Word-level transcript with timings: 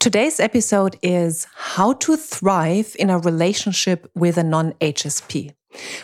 Today's 0.00 0.38
episode 0.38 0.96
is 1.02 1.48
how 1.56 1.94
to 1.94 2.16
thrive 2.16 2.94
in 3.00 3.10
a 3.10 3.18
relationship 3.18 4.08
with 4.14 4.38
a 4.38 4.44
non 4.44 4.74
HSP, 4.74 5.52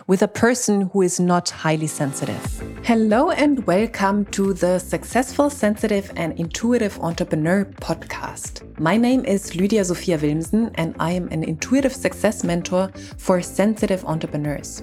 with 0.08 0.20
a 0.20 0.26
person 0.26 0.90
who 0.92 1.00
is 1.02 1.20
not 1.20 1.48
highly 1.50 1.86
sensitive. 1.86 2.42
Hello, 2.82 3.30
and 3.30 3.64
welcome 3.68 4.24
to 4.32 4.52
the 4.52 4.80
Successful, 4.80 5.48
Sensitive, 5.48 6.10
and 6.16 6.36
Intuitive 6.40 6.98
Entrepreneur 6.98 7.66
podcast. 7.66 8.80
My 8.80 8.96
name 8.96 9.24
is 9.26 9.54
Lydia 9.54 9.84
Sophia 9.84 10.18
Wilmsen, 10.18 10.72
and 10.74 10.96
I 10.98 11.12
am 11.12 11.28
an 11.28 11.44
intuitive 11.44 11.94
success 11.94 12.42
mentor 12.42 12.90
for 13.16 13.40
sensitive 13.42 14.04
entrepreneurs. 14.06 14.82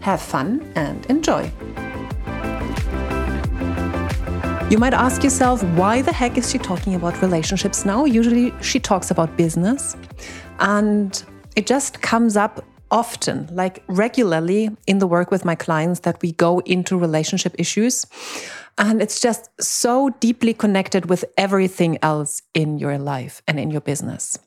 Have 0.00 0.20
fun 0.20 0.72
and 0.74 1.04
enjoy. 1.06 1.52
You 4.70 4.78
might 4.78 4.94
ask 4.94 5.24
yourself, 5.24 5.62
why 5.74 6.00
the 6.00 6.12
heck 6.12 6.38
is 6.38 6.50
she 6.50 6.58
talking 6.58 6.94
about 6.94 7.20
relationships 7.20 7.84
now? 7.84 8.04
Usually 8.04 8.54
she 8.62 8.78
talks 8.78 9.10
about 9.10 9.36
business. 9.36 9.96
And 10.60 11.22
it 11.56 11.66
just 11.66 12.00
comes 12.02 12.36
up 12.36 12.64
often, 12.90 13.48
like 13.52 13.82
regularly 13.88 14.70
in 14.86 14.98
the 14.98 15.06
work 15.06 15.30
with 15.30 15.44
my 15.44 15.54
clients, 15.54 16.00
that 16.00 16.22
we 16.22 16.32
go 16.32 16.60
into 16.60 16.96
relationship 16.96 17.54
issues. 17.58 18.06
And 18.78 19.02
it's 19.02 19.20
just 19.20 19.50
so 19.60 20.10
deeply 20.20 20.54
connected 20.54 21.10
with 21.10 21.24
everything 21.36 21.98
else 22.00 22.42
in 22.54 22.78
your 22.78 22.96
life 22.96 23.42
and 23.46 23.58
in 23.58 23.70
your 23.70 23.80
business. 23.80 24.38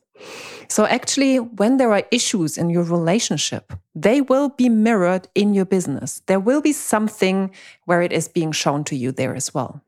So, 0.68 0.86
actually, 0.86 1.38
when 1.38 1.76
there 1.76 1.92
are 1.92 2.04
issues 2.10 2.56
in 2.56 2.70
your 2.70 2.84
relationship, 2.84 3.72
they 3.94 4.20
will 4.20 4.48
be 4.48 4.68
mirrored 4.68 5.28
in 5.34 5.54
your 5.54 5.64
business. 5.64 6.22
There 6.26 6.40
will 6.40 6.60
be 6.60 6.72
something 6.72 7.50
where 7.84 8.02
it 8.02 8.12
is 8.12 8.28
being 8.28 8.52
shown 8.52 8.84
to 8.84 8.96
you 8.96 9.12
there 9.12 9.34
as 9.34 9.52
well. 9.52 9.82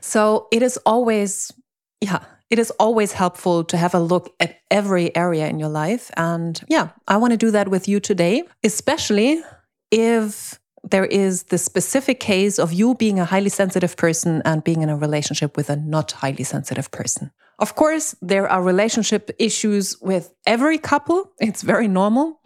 So, 0.00 0.48
it 0.52 0.62
is 0.62 0.78
always, 0.86 1.52
yeah, 2.00 2.20
it 2.50 2.58
is 2.58 2.70
always 2.72 3.12
helpful 3.12 3.64
to 3.64 3.76
have 3.76 3.94
a 3.94 4.00
look 4.00 4.34
at 4.38 4.60
every 4.70 5.14
area 5.16 5.48
in 5.48 5.58
your 5.58 5.70
life. 5.70 6.10
And 6.16 6.60
yeah, 6.68 6.90
I 7.08 7.16
want 7.16 7.32
to 7.32 7.36
do 7.36 7.50
that 7.50 7.68
with 7.68 7.88
you 7.88 8.00
today, 8.00 8.44
especially 8.62 9.42
if 9.90 10.60
there 10.82 11.06
is 11.06 11.44
the 11.44 11.58
specific 11.58 12.20
case 12.20 12.58
of 12.58 12.72
you 12.72 12.94
being 12.94 13.18
a 13.18 13.24
highly 13.24 13.48
sensitive 13.48 13.96
person 13.96 14.42
and 14.44 14.62
being 14.62 14.82
in 14.82 14.90
a 14.90 14.96
relationship 14.96 15.56
with 15.56 15.70
a 15.70 15.76
not 15.76 16.12
highly 16.12 16.44
sensitive 16.44 16.90
person. 16.90 17.30
Of 17.58 17.74
course, 17.74 18.14
there 18.20 18.48
are 18.48 18.62
relationship 18.62 19.30
issues 19.38 19.96
with 20.00 20.34
every 20.46 20.78
couple. 20.78 21.32
It's 21.38 21.62
very 21.62 21.88
normal. 21.88 22.40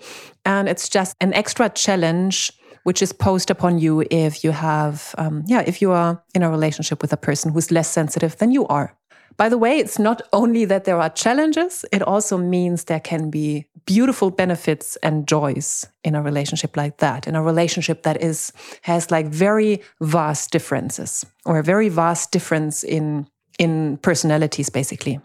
And 0.45 0.69
it's 0.69 0.89
just 0.89 1.17
an 1.21 1.33
extra 1.35 1.69
challenge 1.71 2.53
which 2.85 3.03
is 3.03 3.13
posed 3.13 3.51
upon 3.51 3.79
you 3.79 4.03
if 4.11 4.43
you 4.43 4.51
have, 4.51 5.15
um, 5.19 5.45
yeah, 5.47 5.63
if 5.67 5.83
you 5.83 5.91
are 5.93 6.23
in 6.35 6.43
a 6.43 6.51
relationship 6.51 7.03
with 7.03 7.13
a 7.13 7.19
person 7.19 7.53
who's 7.53 7.71
less 7.71 7.89
sensitive 7.89 8.37
than 8.39 8.51
you 8.51 8.67
are. 8.69 8.97
By 9.37 9.49
the 9.49 9.59
way, 9.59 9.79
it's 9.79 9.99
not 9.99 10.23
only 10.33 10.65
that 10.65 10.85
there 10.85 10.99
are 11.01 11.11
challenges, 11.11 11.85
it 11.93 12.03
also 12.03 12.37
means 12.39 12.85
there 12.85 12.99
can 12.99 13.31
be 13.31 13.67
beautiful 13.85 14.31
benefits 14.31 14.97
and 14.97 15.29
joys 15.29 15.87
in 16.03 16.15
a 16.15 16.23
relationship 16.23 16.77
like 16.77 16.99
that, 16.99 17.29
in 17.29 17.37
a 17.37 17.43
relationship 17.43 18.03
that 18.03 18.21
is 18.23 18.53
has 18.83 19.11
like 19.11 19.27
very 19.27 19.81
vast 20.01 20.51
differences 20.51 21.25
or 21.47 21.59
a 21.59 21.63
very 21.63 21.89
vast 21.89 22.33
difference 22.33 22.83
in 22.83 23.29
in 23.59 23.99
personalities 23.99 24.71
basically. 24.71 25.21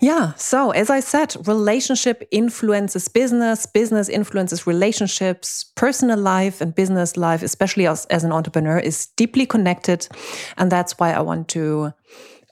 Yeah, 0.00 0.34
so 0.34 0.70
as 0.72 0.90
I 0.90 1.00
said, 1.00 1.34
relationship 1.46 2.26
influences 2.30 3.08
business, 3.08 3.64
business 3.64 4.08
influences 4.08 4.66
relationships, 4.66 5.64
personal 5.76 6.18
life 6.18 6.60
and 6.60 6.74
business 6.74 7.16
life, 7.16 7.42
especially 7.42 7.86
as, 7.86 8.04
as 8.06 8.24
an 8.24 8.32
entrepreneur, 8.32 8.78
is 8.78 9.06
deeply 9.16 9.46
connected. 9.46 10.06
And 10.58 10.70
that's 10.70 10.98
why 10.98 11.12
I 11.12 11.20
want 11.20 11.48
to 11.50 11.94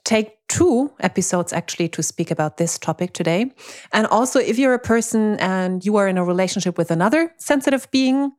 take 0.03 0.37
two 0.47 0.91
episodes 0.99 1.53
actually 1.53 1.89
to 1.89 2.03
speak 2.03 2.31
about 2.31 2.57
this 2.57 2.79
topic 2.79 3.13
today. 3.13 3.51
And 3.91 4.07
also, 4.07 4.39
if 4.39 4.57
you're 4.57 4.73
a 4.73 4.79
person 4.79 5.39
and 5.39 5.85
you 5.85 5.97
are 5.97 6.07
in 6.07 6.17
a 6.17 6.25
relationship 6.25 6.77
with 6.77 6.91
another 6.91 7.33
sensitive 7.37 7.89
being, 7.91 8.31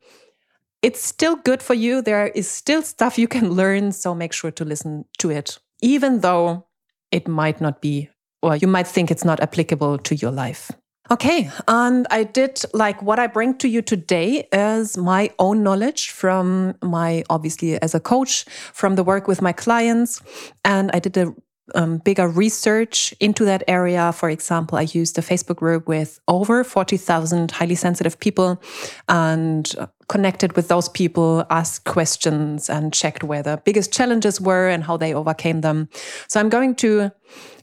it's 0.83 1.03
still 1.03 1.37
good 1.37 1.63
for 1.63 1.75
you. 1.75 2.03
There 2.03 2.29
is 2.29 2.51
still 2.51 2.83
stuff 2.83 3.19
you 3.19 3.29
can 3.29 3.53
learn. 3.53 3.93
So 3.93 4.15
make 4.15 4.33
sure 4.33 4.51
to 4.51 4.65
listen 4.65 5.05
to 5.19 5.31
it, 5.31 5.59
even 5.85 6.21
though 6.21 6.67
it 7.13 7.29
might 7.29 7.61
not 7.61 7.83
be, 7.83 8.09
or 8.43 8.57
you 8.57 8.67
might 8.67 8.87
think 8.87 9.11
it's 9.11 9.25
not 9.25 9.41
applicable 9.41 9.99
to 9.99 10.15
your 10.17 10.31
life. 10.31 10.73
Okay, 11.11 11.51
and 11.69 12.07
I 12.11 12.25
did 12.25 12.63
like 12.73 13.03
what 13.03 13.19
I 13.19 13.27
bring 13.27 13.59
to 13.59 13.69
you 13.69 13.83
today 13.83 14.49
is 14.51 14.97
my 14.97 15.31
own 15.39 15.63
knowledge 15.63 16.09
from 16.09 16.77
my, 16.83 17.25
obviously, 17.29 17.79
as 17.83 17.95
a 17.95 18.01
coach, 18.01 18.47
from 18.73 18.95
the 18.95 19.05
work 19.05 19.29
with 19.29 19.43
my 19.43 19.53
clients. 19.53 20.23
And 20.65 20.91
I 20.95 21.01
did 21.01 21.19
a 21.19 21.35
um, 21.75 21.99
bigger 21.99 22.29
research 22.29 23.15
into 23.21 23.45
that 23.45 23.63
area. 23.69 24.13
For 24.13 24.29
example, 24.29 24.79
I 24.79 24.83
used 24.83 25.19
a 25.19 25.23
Facebook 25.23 25.57
group 25.57 25.89
with 25.89 26.21
over 26.29 26.63
40,000 26.65 27.51
highly 27.51 27.75
sensitive 27.75 28.19
people 28.21 28.61
and 29.09 29.75
connected 30.09 30.55
with 30.55 30.69
those 30.69 30.89
people, 30.89 31.47
asked 31.51 31.85
questions, 31.85 32.69
and 32.69 32.93
checked 32.93 33.25
where 33.25 33.43
the 33.43 33.61
biggest 33.65 33.93
challenges 33.93 34.41
were 34.41 34.69
and 34.69 34.85
how 34.85 34.97
they 34.97 35.15
overcame 35.15 35.63
them. 35.63 35.89
So 36.29 36.41
I'm 36.41 36.49
going 36.49 36.75
to 36.77 37.11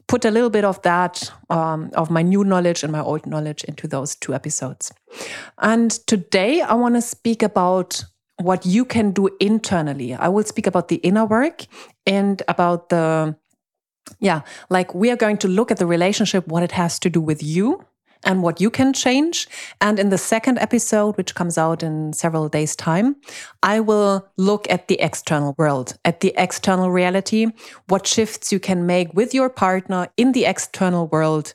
put 0.07 0.25
a 0.25 0.31
little 0.31 0.49
bit 0.49 0.65
of 0.65 0.81
that, 0.81 1.31
um, 1.49 1.91
of 1.93 2.09
my 2.09 2.21
new 2.21 2.43
knowledge 2.43 2.83
and 2.83 2.91
my 2.91 3.01
old 3.01 3.25
knowledge 3.25 3.63
into 3.65 3.87
those 3.87 4.15
two 4.15 4.33
episodes. 4.33 4.91
And 5.59 5.91
today 6.07 6.61
I 6.61 6.73
want 6.73 6.95
to 6.95 7.01
speak 7.01 7.43
about 7.43 8.03
what 8.41 8.65
you 8.65 8.83
can 8.83 9.11
do 9.11 9.29
internally. 9.39 10.13
I 10.13 10.27
will 10.27 10.43
speak 10.43 10.67
about 10.67 10.87
the 10.87 10.97
inner 10.97 11.25
work 11.25 11.65
and 12.05 12.41
about 12.47 12.89
the 12.89 13.35
yeah, 14.19 14.41
like 14.69 14.93
we 14.93 15.11
are 15.11 15.15
going 15.15 15.37
to 15.37 15.47
look 15.47 15.71
at 15.71 15.77
the 15.77 15.85
relationship, 15.85 16.47
what 16.47 16.63
it 16.63 16.71
has 16.73 16.99
to 16.99 17.09
do 17.09 17.21
with 17.21 17.41
you 17.43 17.85
and 18.23 18.43
what 18.43 18.61
you 18.61 18.69
can 18.69 18.93
change. 18.93 19.47
And 19.79 19.99
in 19.99 20.09
the 20.09 20.17
second 20.17 20.59
episode, 20.59 21.17
which 21.17 21.35
comes 21.35 21.57
out 21.57 21.83
in 21.83 22.13
several 22.13 22.49
days' 22.49 22.75
time, 22.75 23.15
I 23.63 23.79
will 23.79 24.27
look 24.37 24.69
at 24.69 24.87
the 24.87 24.99
external 24.99 25.55
world, 25.57 25.97
at 26.05 26.19
the 26.19 26.33
external 26.37 26.91
reality, 26.91 27.47
what 27.87 28.07
shifts 28.07 28.51
you 28.51 28.59
can 28.59 28.85
make 28.85 29.13
with 29.13 29.33
your 29.33 29.49
partner 29.49 30.07
in 30.17 30.31
the 30.31 30.45
external 30.45 31.07
world 31.07 31.53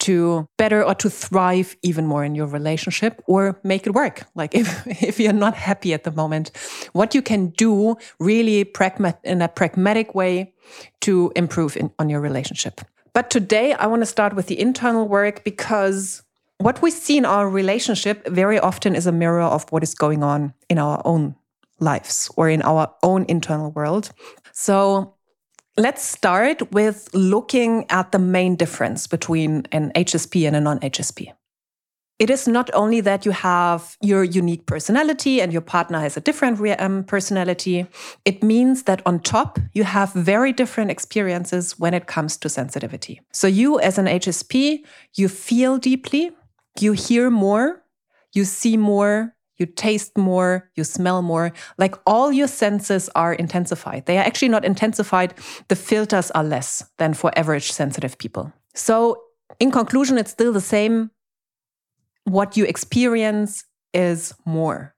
to 0.00 0.48
better 0.58 0.82
or 0.82 0.94
to 0.96 1.08
thrive 1.08 1.76
even 1.82 2.06
more 2.06 2.24
in 2.24 2.34
your 2.34 2.46
relationship 2.46 3.22
or 3.26 3.58
make 3.62 3.86
it 3.86 3.94
work. 3.94 4.24
Like 4.36 4.54
if, 4.54 4.86
if 5.02 5.20
you're 5.20 5.32
not 5.32 5.54
happy 5.54 5.94
at 5.94 6.02
the 6.02 6.10
moment, 6.10 6.50
what 6.92 7.14
you 7.14 7.22
can 7.22 7.48
do 7.50 7.96
really 8.18 8.64
pragma- 8.64 9.16
in 9.22 9.40
a 9.40 9.48
pragmatic 9.48 10.14
way 10.14 10.52
to 11.02 11.32
improve 11.36 11.76
in, 11.76 11.90
on 11.98 12.08
your 12.08 12.20
relationship. 12.20 12.80
But 13.14 13.30
today 13.30 13.72
I 13.72 13.86
want 13.86 14.02
to 14.02 14.06
start 14.06 14.34
with 14.34 14.48
the 14.48 14.60
internal 14.60 15.08
work 15.08 15.44
because 15.44 16.22
what 16.58 16.82
we 16.82 16.90
see 16.90 17.16
in 17.16 17.24
our 17.24 17.48
relationship 17.48 18.26
very 18.26 18.58
often 18.58 18.94
is 18.94 19.06
a 19.06 19.12
mirror 19.12 19.40
of 19.40 19.70
what 19.70 19.82
is 19.82 19.94
going 19.94 20.22
on 20.22 20.52
in 20.68 20.78
our 20.78 21.00
own 21.04 21.36
lives 21.80 22.30
or 22.36 22.48
in 22.50 22.60
our 22.62 22.92
own 23.02 23.24
internal 23.28 23.70
world. 23.70 24.10
So 24.52 25.14
Let's 25.76 26.04
start 26.04 26.70
with 26.70 27.08
looking 27.12 27.86
at 27.90 28.12
the 28.12 28.18
main 28.20 28.54
difference 28.54 29.08
between 29.08 29.66
an 29.72 29.90
HSP 29.96 30.46
and 30.46 30.54
a 30.54 30.60
non 30.60 30.78
HSP. 30.78 31.32
It 32.24 32.30
is 32.30 32.48
not 32.48 32.70
only 32.72 33.02
that 33.02 33.26
you 33.26 33.32
have 33.32 33.98
your 34.00 34.24
unique 34.24 34.64
personality 34.64 35.42
and 35.42 35.52
your 35.52 35.60
partner 35.60 36.00
has 36.00 36.16
a 36.16 36.22
different 36.22 36.58
um, 36.80 37.04
personality, 37.04 37.86
it 38.24 38.42
means 38.42 38.84
that 38.84 39.02
on 39.04 39.20
top, 39.20 39.58
you 39.74 39.84
have 39.84 40.10
very 40.14 40.50
different 40.50 40.90
experiences 40.90 41.78
when 41.78 41.92
it 41.92 42.06
comes 42.06 42.38
to 42.38 42.48
sensitivity. 42.48 43.20
So, 43.30 43.46
you 43.46 43.78
as 43.78 43.98
an 43.98 44.06
HSP, 44.06 44.86
you 45.12 45.28
feel 45.28 45.76
deeply, 45.76 46.30
you 46.80 46.92
hear 46.92 47.28
more, 47.28 47.84
you 48.32 48.46
see 48.46 48.78
more, 48.78 49.34
you 49.58 49.66
taste 49.66 50.16
more, 50.16 50.70
you 50.76 50.84
smell 50.84 51.20
more. 51.20 51.52
Like 51.76 51.94
all 52.06 52.32
your 52.32 52.48
senses 52.48 53.10
are 53.14 53.34
intensified. 53.34 54.06
They 54.06 54.16
are 54.16 54.24
actually 54.24 54.48
not 54.48 54.64
intensified, 54.64 55.34
the 55.68 55.76
filters 55.76 56.30
are 56.30 56.44
less 56.44 56.90
than 56.96 57.12
for 57.12 57.30
average 57.38 57.70
sensitive 57.70 58.16
people. 58.16 58.50
So, 58.74 59.20
in 59.60 59.70
conclusion, 59.70 60.16
it's 60.16 60.30
still 60.30 60.54
the 60.54 60.62
same. 60.62 61.10
What 62.24 62.56
you 62.56 62.64
experience 62.64 63.64
is 63.92 64.34
more. 64.44 64.94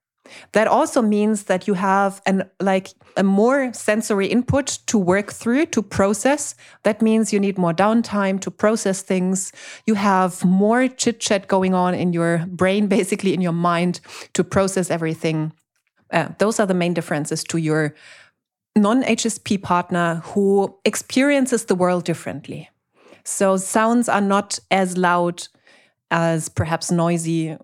That 0.53 0.67
also 0.67 1.03
means 1.03 1.45
that 1.45 1.67
you 1.67 1.75
have 1.75 2.21
an 2.27 2.49
like 2.61 2.89
a 3.17 3.23
more 3.23 3.73
sensory 3.73 4.27
input 4.27 4.79
to 4.87 4.99
work 4.99 5.33
through, 5.33 5.67
to 5.67 5.83
process. 5.83 6.55
That 6.83 7.03
means 7.03 7.33
you 7.33 7.41
need 7.41 7.59
more 7.59 7.73
downtime 7.73 8.41
to 8.41 8.51
process 8.51 9.03
things. 9.03 9.53
You 9.87 9.95
have 9.95 10.45
more 10.45 10.89
chit 10.89 11.21
chat 11.21 11.49
going 11.49 11.75
on 11.75 11.95
in 11.95 12.13
your 12.13 12.45
brain, 12.49 12.87
basically 12.99 13.35
in 13.35 13.41
your 13.41 13.53
mind, 13.53 14.01
to 14.35 14.45
process 14.45 14.91
everything. 14.91 15.53
Uh, 16.11 16.29
those 16.39 16.61
are 16.61 16.67
the 16.67 16.75
main 16.75 16.95
differences 16.95 17.43
to 17.45 17.59
your 17.59 17.95
non 18.77 19.03
HSP 19.03 19.63
partner 19.63 20.23
who 20.25 20.77
experiences 20.85 21.65
the 21.65 21.75
world 21.75 22.05
differently. 22.05 22.69
So 23.25 23.57
sounds 23.57 24.09
are 24.09 24.21
not 24.21 24.59
as 24.71 24.97
loud 24.97 25.49
as 26.11 26.49
perhaps 26.49 26.91
noisy. 26.91 27.57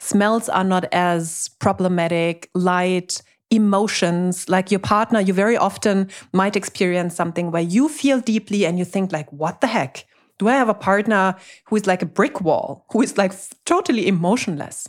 Smells 0.00 0.48
are 0.48 0.64
not 0.64 0.84
as 0.92 1.50
problematic, 1.60 2.50
light, 2.54 3.22
emotions 3.50 4.48
like 4.48 4.70
your 4.70 4.80
partner 4.80 5.20
you 5.20 5.32
very 5.32 5.56
often 5.56 6.10
might 6.32 6.56
experience 6.56 7.14
something 7.14 7.50
where 7.50 7.62
you 7.62 7.88
feel 7.88 8.20
deeply 8.20 8.66
and 8.66 8.78
you 8.78 8.84
think 8.84 9.12
like 9.12 9.30
what 9.32 9.60
the 9.60 9.66
heck? 9.66 10.04
Do 10.38 10.48
i 10.48 10.52
have 10.52 10.68
a 10.68 10.74
partner 10.74 11.36
who 11.66 11.76
is 11.76 11.86
like 11.86 12.02
a 12.02 12.06
brick 12.06 12.40
wall 12.40 12.84
who 12.90 13.02
is 13.02 13.16
like 13.16 13.32
totally 13.64 14.08
emotionless? 14.08 14.88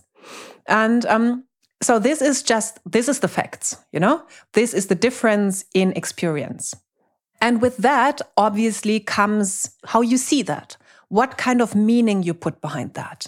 And 0.68 1.06
um, 1.06 1.44
so 1.82 2.00
this 2.00 2.22
is 2.22 2.42
just 2.42 2.80
this 2.86 3.08
is 3.08 3.20
the 3.20 3.28
facts 3.28 3.78
you 3.92 4.00
know? 4.00 4.24
This 4.54 4.74
is 4.74 4.88
the 4.88 4.96
difference 4.96 5.66
in 5.74 5.92
experience. 5.94 6.74
And 7.42 7.62
with 7.62 7.78
that 7.78 8.22
obviously 8.38 9.00
comes 9.00 9.70
how 9.86 10.02
you 10.02 10.18
see 10.18 10.42
that 10.44 10.78
what 11.10 11.38
kind 11.38 11.62
of 11.62 11.76
meaning 11.76 12.24
you 12.24 12.34
put 12.34 12.62
behind 12.62 12.94
that 12.94 13.28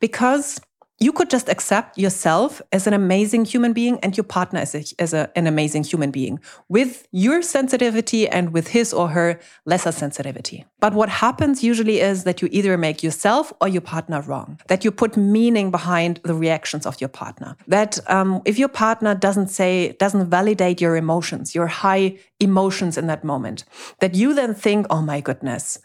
because 0.00 0.60
you 1.02 1.12
could 1.12 1.30
just 1.30 1.48
accept 1.48 1.96
yourself 1.96 2.60
as 2.72 2.86
an 2.86 2.92
amazing 2.92 3.46
human 3.46 3.72
being 3.72 3.98
and 4.00 4.18
your 4.18 4.24
partner 4.24 4.60
as, 4.60 4.74
a, 4.74 4.84
as 4.98 5.14
a, 5.14 5.30
an 5.34 5.46
amazing 5.46 5.82
human 5.82 6.10
being 6.10 6.38
with 6.68 7.08
your 7.10 7.40
sensitivity 7.40 8.28
and 8.28 8.52
with 8.52 8.68
his 8.68 8.92
or 8.92 9.08
her 9.08 9.40
lesser 9.64 9.92
sensitivity. 9.92 10.66
But 10.78 10.92
what 10.92 11.08
happens 11.08 11.64
usually 11.64 12.00
is 12.00 12.24
that 12.24 12.42
you 12.42 12.48
either 12.52 12.76
make 12.76 13.02
yourself 13.02 13.50
or 13.62 13.68
your 13.68 13.80
partner 13.80 14.20
wrong, 14.20 14.60
that 14.68 14.84
you 14.84 14.90
put 14.90 15.16
meaning 15.16 15.70
behind 15.70 16.20
the 16.22 16.34
reactions 16.34 16.84
of 16.84 17.00
your 17.00 17.08
partner. 17.08 17.56
That 17.66 17.98
um, 18.10 18.42
if 18.44 18.58
your 18.58 18.68
partner 18.68 19.14
doesn't 19.14 19.48
say, 19.48 19.92
doesn't 19.92 20.28
validate 20.28 20.82
your 20.82 20.96
emotions, 20.96 21.54
your 21.54 21.66
high 21.66 22.18
emotions 22.40 22.98
in 22.98 23.06
that 23.06 23.24
moment, 23.24 23.64
that 24.00 24.14
you 24.14 24.34
then 24.34 24.54
think, 24.54 24.86
oh 24.90 25.00
my 25.00 25.22
goodness, 25.22 25.78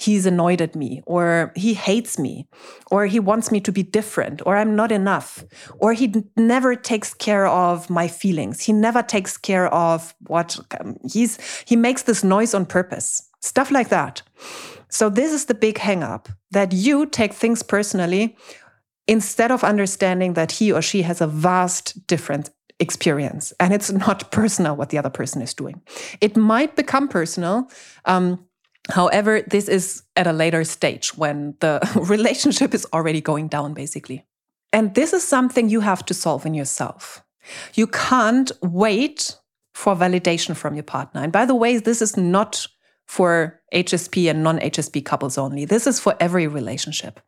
he's 0.00 0.24
annoyed 0.24 0.62
at 0.62 0.74
me 0.74 1.02
or 1.06 1.52
he 1.54 1.74
hates 1.74 2.18
me 2.18 2.48
or 2.90 3.06
he 3.06 3.20
wants 3.20 3.52
me 3.52 3.60
to 3.60 3.70
be 3.70 3.82
different 3.82 4.40
or 4.46 4.56
I'm 4.56 4.74
not 4.74 4.90
enough 4.90 5.44
or 5.78 5.92
he 5.92 6.24
never 6.36 6.74
takes 6.74 7.12
care 7.12 7.46
of 7.46 7.90
my 7.90 8.08
feelings. 8.08 8.62
He 8.62 8.72
never 8.72 9.02
takes 9.02 9.36
care 9.36 9.72
of 9.72 10.14
what 10.26 10.58
um, 10.80 10.96
he's 11.10 11.38
he 11.66 11.76
makes 11.76 12.02
this 12.04 12.24
noise 12.24 12.54
on 12.54 12.64
purpose. 12.64 13.28
Stuff 13.42 13.70
like 13.70 13.90
that. 13.90 14.22
So 14.88 15.08
this 15.08 15.32
is 15.32 15.44
the 15.46 15.54
big 15.54 15.78
hang 15.78 16.02
up 16.02 16.28
that 16.50 16.72
you 16.72 17.06
take 17.06 17.34
things 17.34 17.62
personally 17.62 18.36
instead 19.06 19.50
of 19.50 19.62
understanding 19.62 20.34
that 20.34 20.52
he 20.52 20.72
or 20.72 20.82
she 20.82 21.02
has 21.02 21.20
a 21.20 21.26
vast 21.26 22.06
different 22.06 22.50
experience 22.78 23.52
and 23.60 23.74
it's 23.74 23.92
not 23.92 24.30
personal 24.38 24.76
what 24.76 24.88
the 24.88 24.98
other 24.98 25.10
person 25.10 25.42
is 25.42 25.52
doing. 25.52 25.82
It 26.20 26.36
might 26.36 26.74
become 26.74 27.06
personal 27.06 27.70
um, 28.06 28.46
However, 28.90 29.42
this 29.42 29.68
is 29.68 30.02
at 30.16 30.26
a 30.26 30.32
later 30.32 30.64
stage 30.64 31.16
when 31.16 31.54
the 31.60 31.80
relationship 32.08 32.74
is 32.74 32.86
already 32.92 33.20
going 33.20 33.48
down, 33.48 33.74
basically. 33.74 34.24
And 34.72 34.94
this 34.94 35.12
is 35.12 35.24
something 35.24 35.68
you 35.68 35.80
have 35.80 36.04
to 36.06 36.14
solve 36.14 36.46
in 36.46 36.54
yourself. 36.54 37.22
You 37.74 37.86
can't 37.86 38.52
wait 38.62 39.36
for 39.74 39.96
validation 39.96 40.56
from 40.56 40.74
your 40.74 40.84
partner. 40.84 41.22
And 41.22 41.32
by 41.32 41.46
the 41.46 41.54
way, 41.54 41.78
this 41.78 42.02
is 42.02 42.16
not 42.16 42.66
for 43.06 43.60
HSP 43.74 44.30
and 44.30 44.44
non 44.44 44.60
HSP 44.60 45.04
couples 45.04 45.36
only. 45.36 45.64
This 45.64 45.88
is 45.88 45.98
for 45.98 46.14
every 46.20 46.46
relationship. 46.46 47.18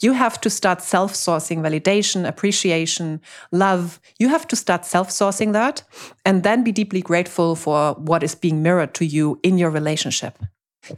You 0.00 0.12
have 0.12 0.40
to 0.40 0.48
start 0.48 0.80
self 0.80 1.12
sourcing 1.12 1.58
validation, 1.58 2.26
appreciation, 2.26 3.20
love. 3.52 4.00
You 4.18 4.28
have 4.28 4.48
to 4.48 4.56
start 4.56 4.86
self 4.86 5.10
sourcing 5.10 5.52
that 5.52 5.82
and 6.24 6.42
then 6.42 6.64
be 6.64 6.72
deeply 6.72 7.02
grateful 7.02 7.54
for 7.54 7.92
what 7.94 8.22
is 8.22 8.34
being 8.34 8.62
mirrored 8.62 8.94
to 8.94 9.04
you 9.04 9.38
in 9.42 9.58
your 9.58 9.70
relationship. 9.70 10.38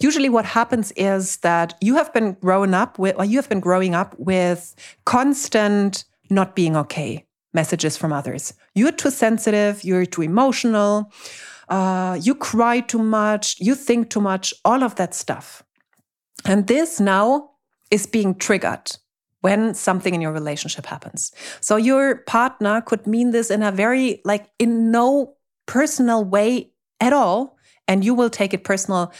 Usually, 0.01 0.29
what 0.29 0.45
happens 0.45 0.93
is 0.93 1.39
that 1.39 1.75
you 1.81 1.97
have 1.97 2.13
been 2.13 2.33
growing 2.41 2.75
up 2.75 2.99
with, 2.99 3.17
or 3.19 3.25
you 3.25 3.39
have 3.39 3.49
been 3.49 3.61
growing 3.61 3.95
up 3.95 4.15
with 4.19 4.75
constant 5.05 6.05
not 6.31 6.55
being 6.55 6.77
okay 6.77 7.25
messages 7.55 7.97
from 7.97 8.13
others. 8.13 8.53
You're 8.75 8.93
too 8.93 9.11
sensitive, 9.11 9.83
you're 9.83 10.07
too 10.07 10.23
emotional, 10.23 11.13
uh, 11.69 12.19
you 12.21 12.35
cry 12.35 12.81
too 12.81 13.03
much, 13.03 13.57
you 13.59 13.75
think 13.75 14.11
too 14.11 14.21
much, 14.21 14.53
all 14.65 14.83
of 14.83 14.95
that 14.97 15.15
stuff. 15.15 15.63
And 16.45 16.67
this 16.67 17.01
now 17.01 17.51
is 17.91 18.07
being 18.07 18.35
triggered 18.35 18.93
when 19.41 19.75
something 19.75 20.15
in 20.15 20.21
your 20.21 20.33
relationship 20.33 20.87
happens. 20.87 21.33
So 21.61 21.77
your 21.77 22.17
partner 22.17 22.81
could 22.81 23.07
mean 23.07 23.31
this 23.31 23.51
in 23.51 23.63
a 23.63 23.73
very, 23.73 24.21
like, 24.25 24.51
in 24.59 24.91
no 24.91 25.37
personal 25.67 26.25
way 26.25 26.73
at 27.01 27.13
all. 27.13 27.57
And 27.87 28.05
you 28.05 28.15
will 28.15 28.31
take 28.31 28.53
it 28.53 28.65
personal 28.65 29.13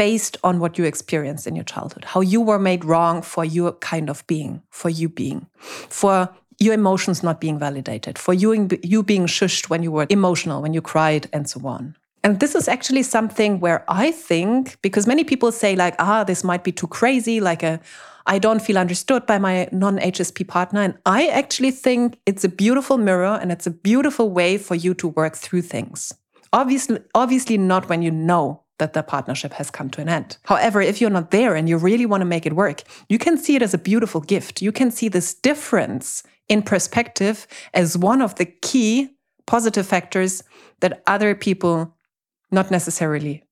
based 0.00 0.38
on 0.42 0.60
what 0.60 0.78
you 0.78 0.84
experienced 0.86 1.46
in 1.46 1.54
your 1.54 1.62
childhood, 1.62 2.06
how 2.06 2.22
you 2.22 2.40
were 2.40 2.58
made 2.58 2.86
wrong 2.86 3.20
for 3.20 3.44
your 3.44 3.72
kind 3.72 4.08
of 4.08 4.26
being, 4.26 4.62
for 4.70 4.88
you 4.88 5.10
being, 5.10 5.46
for 5.90 6.26
your 6.58 6.72
emotions 6.72 7.22
not 7.22 7.38
being 7.38 7.58
validated, 7.58 8.18
for 8.18 8.32
you, 8.32 8.66
you 8.82 9.02
being 9.02 9.26
shushed 9.26 9.68
when 9.68 9.82
you 9.82 9.92
were 9.92 10.06
emotional, 10.08 10.62
when 10.62 10.72
you 10.72 10.80
cried, 10.80 11.28
and 11.34 11.50
so 11.50 11.60
on. 11.66 11.94
And 12.24 12.40
this 12.40 12.54
is 12.54 12.66
actually 12.66 13.02
something 13.02 13.60
where 13.60 13.84
I 13.88 14.10
think, 14.10 14.78
because 14.80 15.06
many 15.06 15.22
people 15.22 15.52
say, 15.52 15.76
like, 15.76 15.96
ah, 15.98 16.24
this 16.24 16.42
might 16.42 16.64
be 16.64 16.72
too 16.72 16.88
crazy, 16.88 17.38
like 17.38 17.62
a 17.62 17.78
I 18.26 18.38
don't 18.38 18.62
feel 18.62 18.78
understood 18.78 19.26
by 19.26 19.38
my 19.38 19.68
non 19.70 19.98
HSP 19.98 20.48
partner. 20.48 20.80
And 20.80 20.94
I 21.04 21.26
actually 21.26 21.72
think 21.72 22.18
it's 22.24 22.44
a 22.44 22.48
beautiful 22.48 22.96
mirror 22.96 23.38
and 23.38 23.52
it's 23.52 23.66
a 23.66 23.70
beautiful 23.70 24.30
way 24.30 24.56
for 24.56 24.76
you 24.76 24.94
to 24.94 25.08
work 25.08 25.36
through 25.36 25.62
things. 25.62 26.14
Obviously, 26.54 27.00
obviously 27.14 27.58
not 27.58 27.90
when 27.90 28.00
you 28.00 28.10
know 28.10 28.62
that 28.80 28.92
the 28.92 29.02
partnership 29.02 29.52
has 29.52 29.70
come 29.70 29.88
to 29.90 30.00
an 30.00 30.08
end. 30.08 30.36
However, 30.42 30.80
if 30.82 31.00
you're 31.00 31.10
not 31.18 31.30
there 31.30 31.54
and 31.54 31.68
you 31.68 31.78
really 31.78 32.06
want 32.06 32.22
to 32.22 32.26
make 32.34 32.46
it 32.46 32.54
work, 32.54 32.82
you 33.08 33.18
can 33.18 33.38
see 33.38 33.54
it 33.54 33.62
as 33.62 33.72
a 33.72 33.78
beautiful 33.78 34.20
gift. 34.20 34.60
You 34.60 34.72
can 34.72 34.90
see 34.90 35.08
this 35.08 35.32
difference 35.32 36.24
in 36.48 36.62
perspective 36.62 37.46
as 37.72 37.96
one 37.96 38.20
of 38.20 38.34
the 38.34 38.46
key 38.46 39.08
positive 39.46 39.86
factors 39.86 40.42
that 40.80 41.02
other 41.06 41.34
people 41.34 41.94
not 42.50 42.70
necessarily 42.70 43.44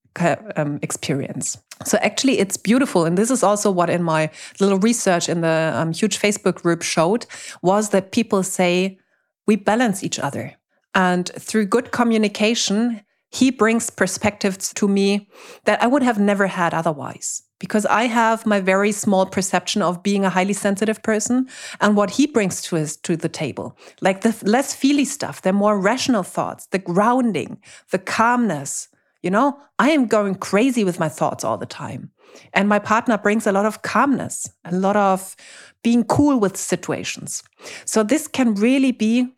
um, 0.55 0.79
experience. 0.81 1.57
So 1.85 1.97
actually, 2.01 2.39
it's 2.39 2.57
beautiful, 2.57 3.05
and 3.05 3.17
this 3.17 3.31
is 3.31 3.41
also 3.41 3.71
what 3.71 3.89
in 3.89 4.03
my 4.03 4.29
little 4.59 4.79
research 4.79 5.29
in 5.29 5.41
the 5.41 5.71
um, 5.73 5.93
huge 5.93 6.19
Facebook 6.19 6.61
group 6.61 6.81
showed 6.81 7.25
was 7.61 7.89
that 7.89 8.11
people 8.11 8.43
say 8.43 8.99
we 9.47 9.55
balance 9.55 10.03
each 10.03 10.19
other, 10.19 10.55
and 10.93 11.31
through 11.39 11.67
good 11.67 11.91
communication, 11.91 13.01
he 13.29 13.51
brings 13.51 13.89
perspectives 13.89 14.73
to 14.73 14.87
me 14.87 15.29
that 15.65 15.81
I 15.81 15.87
would 15.87 16.03
have 16.03 16.19
never 16.19 16.47
had 16.47 16.73
otherwise. 16.73 17.43
Because 17.59 17.85
I 17.85 18.03
have 18.03 18.45
my 18.45 18.61
very 18.61 18.93
small 18.93 19.25
perception 19.25 19.81
of 19.81 20.01
being 20.01 20.23
a 20.23 20.29
highly 20.29 20.53
sensitive 20.53 21.03
person 21.03 21.49
and 21.81 21.97
what 21.97 22.11
he 22.11 22.25
brings 22.25 22.61
to 22.63 22.77
us 22.77 22.95
to 22.97 23.17
the 23.17 23.27
table. 23.27 23.77
Like 23.99 24.21
the 24.21 24.33
less 24.43 24.73
feely 24.73 25.03
stuff, 25.03 25.41
the 25.41 25.51
more 25.51 25.77
rational 25.77 26.23
thoughts, 26.23 26.67
the 26.67 26.79
grounding, 26.79 27.59
the 27.91 27.99
calmness. 27.99 28.87
You 29.21 29.31
know, 29.31 29.59
I 29.77 29.89
am 29.89 30.07
going 30.07 30.35
crazy 30.35 30.85
with 30.85 31.01
my 31.01 31.09
thoughts 31.09 31.43
all 31.43 31.57
the 31.57 31.65
time. 31.65 32.11
And 32.53 32.69
my 32.69 32.79
partner 32.79 33.17
brings 33.17 33.45
a 33.45 33.51
lot 33.51 33.65
of 33.65 33.81
calmness, 33.81 34.49
a 34.63 34.73
lot 34.73 34.95
of 34.95 35.35
being 35.83 36.05
cool 36.05 36.39
with 36.39 36.55
situations. 36.55 37.43
So 37.83 38.03
this 38.03 38.27
can 38.27 38.55
really 38.55 38.93
be 38.93 39.33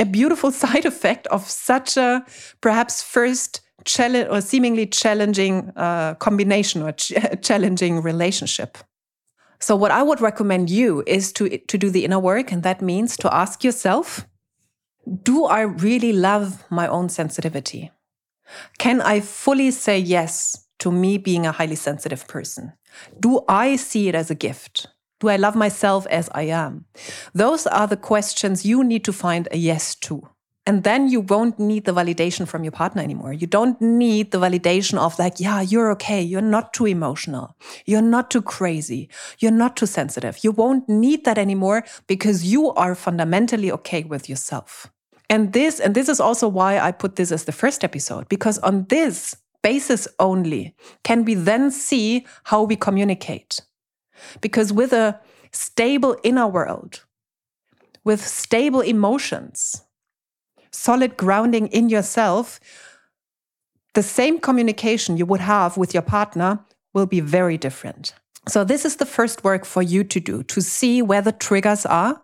a 0.00 0.04
beautiful 0.04 0.50
side 0.62 0.84
effect 0.84 1.26
of 1.28 1.48
such 1.48 1.96
a 1.96 2.24
perhaps 2.60 3.02
first 3.02 3.60
challenge 3.84 4.28
or 4.30 4.40
seemingly 4.40 4.86
challenging 4.86 5.72
uh, 5.76 6.14
combination 6.14 6.82
or 6.82 6.92
ch 6.92 7.12
challenging 7.42 8.02
relationship. 8.02 8.78
So, 9.60 9.76
what 9.76 9.90
I 9.90 10.02
would 10.02 10.20
recommend 10.20 10.70
you 10.70 11.04
is 11.06 11.32
to, 11.34 11.58
to 11.58 11.78
do 11.78 11.90
the 11.90 12.04
inner 12.04 12.18
work, 12.18 12.50
and 12.50 12.62
that 12.62 12.80
means 12.80 13.16
to 13.18 13.32
ask 13.32 13.62
yourself 13.62 14.26
Do 15.22 15.44
I 15.44 15.62
really 15.62 16.12
love 16.12 16.64
my 16.70 16.86
own 16.88 17.08
sensitivity? 17.08 17.90
Can 18.78 19.00
I 19.00 19.20
fully 19.20 19.70
say 19.70 19.98
yes 19.98 20.66
to 20.80 20.90
me 20.90 21.18
being 21.18 21.46
a 21.46 21.52
highly 21.52 21.76
sensitive 21.76 22.26
person? 22.26 22.72
Do 23.20 23.44
I 23.48 23.76
see 23.76 24.08
it 24.08 24.14
as 24.14 24.30
a 24.30 24.34
gift? 24.34 24.88
Do 25.20 25.28
I 25.28 25.36
love 25.36 25.54
myself 25.54 26.06
as 26.06 26.28
I 26.34 26.42
am? 26.44 26.86
Those 27.34 27.66
are 27.66 27.86
the 27.86 27.96
questions 27.96 28.66
you 28.66 28.82
need 28.82 29.04
to 29.04 29.12
find 29.12 29.48
a 29.52 29.56
yes 29.56 29.94
to. 29.96 30.28
And 30.66 30.82
then 30.84 31.08
you 31.08 31.20
won't 31.20 31.58
need 31.58 31.84
the 31.84 31.92
validation 31.92 32.46
from 32.46 32.64
your 32.64 32.72
partner 32.72 33.02
anymore. 33.02 33.32
You 33.32 33.46
don't 33.46 33.80
need 33.80 34.30
the 34.30 34.38
validation 34.38 34.98
of, 34.98 35.18
like, 35.18 35.40
yeah, 35.40 35.60
you're 35.62 35.90
okay. 35.92 36.22
You're 36.22 36.42
not 36.42 36.72
too 36.72 36.86
emotional. 36.86 37.56
You're 37.86 38.02
not 38.02 38.30
too 38.30 38.42
crazy. 38.42 39.08
You're 39.38 39.52
not 39.52 39.76
too 39.76 39.86
sensitive. 39.86 40.44
You 40.44 40.52
won't 40.52 40.88
need 40.88 41.24
that 41.24 41.38
anymore 41.38 41.84
because 42.06 42.44
you 42.44 42.70
are 42.72 42.94
fundamentally 42.94 43.72
okay 43.72 44.04
with 44.04 44.28
yourself. 44.28 44.90
And 45.28 45.52
this, 45.52 45.80
and 45.80 45.94
this 45.94 46.08
is 46.08 46.20
also 46.20 46.46
why 46.46 46.78
I 46.78 46.92
put 46.92 47.16
this 47.16 47.32
as 47.32 47.44
the 47.44 47.52
first 47.52 47.84
episode, 47.84 48.28
because 48.28 48.58
on 48.58 48.84
this 48.88 49.36
basis 49.62 50.08
only 50.18 50.74
can 51.04 51.24
we 51.24 51.34
then 51.34 51.70
see 51.70 52.26
how 52.44 52.62
we 52.62 52.76
communicate. 52.76 53.60
Because 54.40 54.72
with 54.72 54.92
a 54.92 55.20
stable 55.52 56.16
inner 56.22 56.46
world, 56.46 57.04
with 58.04 58.26
stable 58.26 58.80
emotions, 58.80 59.82
solid 60.72 61.16
grounding 61.16 61.66
in 61.68 61.88
yourself, 61.88 62.60
the 63.94 64.02
same 64.02 64.38
communication 64.38 65.16
you 65.16 65.26
would 65.26 65.40
have 65.40 65.76
with 65.76 65.92
your 65.92 66.02
partner 66.02 66.60
will 66.94 67.06
be 67.06 67.20
very 67.20 67.58
different. 67.58 68.14
So, 68.48 68.64
this 68.64 68.84
is 68.84 68.96
the 68.96 69.06
first 69.06 69.44
work 69.44 69.64
for 69.64 69.82
you 69.82 70.02
to 70.04 70.18
do 70.18 70.42
to 70.44 70.62
see 70.62 71.02
where 71.02 71.20
the 71.20 71.32
triggers 71.32 71.84
are, 71.84 72.22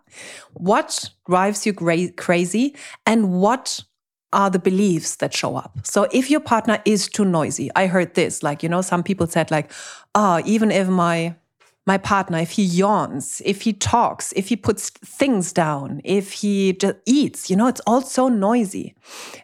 what 0.53 1.09
drives 1.29 1.65
you 1.65 1.73
crazy, 1.73 2.75
and 3.05 3.39
what 3.39 3.83
are 4.33 4.49
the 4.49 4.59
beliefs 4.59 5.17
that 5.17 5.33
show 5.33 5.55
up. 5.55 5.77
So, 5.83 6.07
if 6.11 6.31
your 6.31 6.39
partner 6.39 6.81
is 6.85 7.07
too 7.07 7.23
noisy, 7.23 7.69
I 7.75 7.85
heard 7.87 8.15
this, 8.15 8.41
like, 8.41 8.63
you 8.63 8.69
know, 8.69 8.81
some 8.81 9.03
people 9.03 9.27
said, 9.27 9.51
like, 9.51 9.71
oh, 10.15 10.41
even 10.43 10.71
if 10.71 10.87
my 10.87 11.35
my 11.87 11.97
partner, 11.97 12.37
if 12.37 12.51
he 12.51 12.63
yawns, 12.63 13.41
if 13.45 13.61
he 13.61 13.71
talks, 13.71 14.33
if 14.35 14.49
he 14.49 14.57
puts 14.57 14.89
things 14.89 15.53
down, 15.53 16.01
if 16.03 16.33
he 16.33 16.73
just 16.73 16.97
eats, 17.05 17.49
you 17.49 17.55
know, 17.55 17.67
it's 17.67 17.79
all 17.87 18.01
so 18.01 18.27
noisy. 18.27 18.93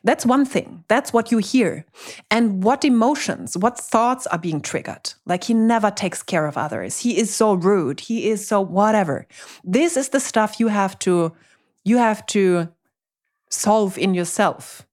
That's 0.03 0.25
one 0.25 0.43
thing. 0.43 0.83
That's 0.89 1.13
what 1.13 1.31
you 1.31 1.38
hear. 1.38 1.85
And 2.29 2.62
what 2.62 2.83
emotions, 2.83 3.57
what 3.57 3.79
thoughts 3.79 4.27
are 4.27 4.38
being 4.38 4.59
triggered? 4.59 5.13
Like 5.25 5.45
he 5.45 5.53
never 5.53 5.89
takes 5.89 6.21
care 6.21 6.45
of 6.45 6.57
others. 6.57 7.00
He 7.00 7.17
is 7.17 7.33
so 7.33 7.53
rude. 7.53 8.01
He 8.01 8.29
is 8.29 8.45
so 8.45 8.59
whatever. 8.59 9.25
This 9.63 9.95
is 9.95 10.09
the 10.09 10.19
stuff 10.19 10.59
you 10.59 10.67
have 10.67 11.00
to 11.00 11.31
you 11.85 11.97
have 11.97 12.25
to 12.27 12.69
solve 13.50 13.97
in 13.97 14.13
yourself. 14.13 14.85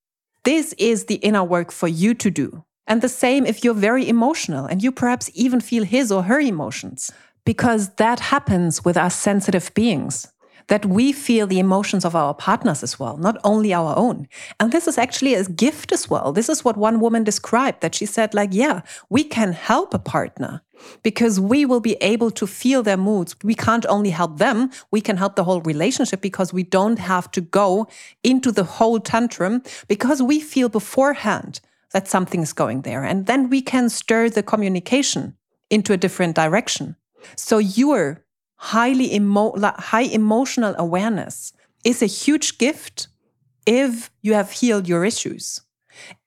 This 0.45 0.73
is 0.79 1.07
the 1.07 1.17
inner 1.17 1.45
work 1.45 1.73
for 1.73 1.89
you 1.89 2.15
to 2.15 2.31
do. 2.31 2.65
And 2.87 3.03
the 3.03 3.09
same 3.09 3.47
if 3.47 3.63
you're 3.63 3.75
very 3.75 4.09
emotional 4.09 4.67
and 4.67 4.83
you 4.83 4.91
perhaps 4.91 5.31
even 5.35 5.61
feel 5.61 5.85
his 5.85 6.11
or 6.11 6.25
her 6.25 6.41
emotions 6.41 7.13
because 7.51 7.89
that 7.97 8.21
happens 8.21 8.85
with 8.85 8.97
us 8.97 9.17
sensitive 9.17 9.75
beings 9.75 10.29
that 10.69 10.87
we 10.87 11.11
feel 11.11 11.49
the 11.49 11.59
emotions 11.59 12.05
of 12.05 12.15
our 12.15 12.33
partners 12.33 12.85
as 12.85 12.97
well, 12.97 13.17
not 13.17 13.37
only 13.43 13.75
our 13.75 13.93
own. 13.99 14.29
And 14.61 14.71
this 14.71 14.87
is 14.87 14.97
actually 14.97 15.35
a 15.35 15.43
gift 15.43 15.91
as 15.91 16.09
well. 16.09 16.33
This 16.33 16.49
is 16.49 16.65
what 16.65 16.77
one 16.77 17.01
woman 17.01 17.25
described 17.25 17.81
that 17.81 17.97
she 17.97 18.07
said, 18.07 18.35
like, 18.35 18.51
yeah, 18.53 18.83
we 19.09 19.25
can 19.25 19.53
help 19.53 19.93
a 19.93 19.99
partner 19.99 20.63
because 21.03 21.41
we 21.41 21.67
will 21.67 21.81
be 21.81 21.97
able 22.01 22.31
to 22.31 22.47
feel 22.47 22.85
their 22.85 22.97
moods. 22.97 23.35
We 23.43 23.57
can't 23.57 23.87
only 23.89 24.11
help 24.11 24.39
them, 24.39 24.71
we 24.93 25.01
can 25.01 25.17
help 25.17 25.35
the 25.35 25.43
whole 25.43 25.61
relationship 25.63 26.21
because 26.21 26.53
we 26.53 26.63
don't 26.63 27.01
have 27.01 27.33
to 27.33 27.41
go 27.41 27.89
into 28.23 28.53
the 28.53 28.69
whole 28.77 29.01
tantrum 29.01 29.65
because 29.89 30.23
we 30.23 30.39
feel 30.39 30.69
beforehand 30.69 31.61
that 31.93 32.07
something 32.07 32.43
is 32.43 32.53
going 32.53 32.83
there. 32.83 33.03
And 33.03 33.27
then 33.27 33.51
we 33.51 33.61
can 33.61 33.89
stir 33.89 34.29
the 34.29 34.45
communication 34.45 35.35
into 35.69 35.93
a 35.93 35.97
different 35.97 36.37
direction. 36.37 36.95
So 37.37 37.59
your 37.59 38.25
highly 38.57 39.15
emo 39.15 39.55
high 39.79 40.03
emotional 40.03 40.75
awareness 40.79 41.53
is 41.85 42.03
a 42.03 42.07
huge 42.07 42.59
gift 42.59 43.09
if 43.67 44.11
you 44.23 44.35
have 44.35 44.51
healed 44.51 44.89
your 44.89 45.05
issues. 45.05 45.63